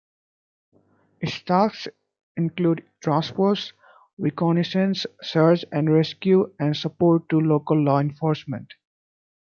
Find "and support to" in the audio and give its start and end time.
6.59-7.39